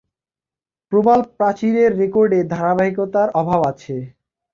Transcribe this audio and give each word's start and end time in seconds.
প্রবাল 0.91 1.19
প্রাচীরের 1.37 1.91
রেকর্ডে 2.01 2.39
ধারাবাহিকতার 2.53 3.27
অভাব 3.41 3.61
আছে। 3.71 3.95